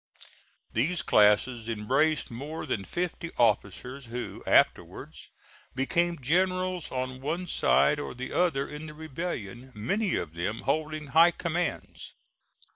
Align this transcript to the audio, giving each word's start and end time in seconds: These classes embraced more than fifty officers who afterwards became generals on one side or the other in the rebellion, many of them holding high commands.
These 0.73 1.03
classes 1.03 1.69
embraced 1.69 2.31
more 2.31 2.65
than 2.65 2.85
fifty 2.85 3.29
officers 3.37 4.07
who 4.07 4.41
afterwards 4.47 5.29
became 5.75 6.17
generals 6.17 6.91
on 6.91 7.21
one 7.21 7.45
side 7.45 7.99
or 7.99 8.15
the 8.15 8.33
other 8.33 8.67
in 8.67 8.87
the 8.87 8.95
rebellion, 8.95 9.71
many 9.75 10.15
of 10.15 10.33
them 10.33 10.61
holding 10.61 11.09
high 11.13 11.29
commands. 11.29 12.15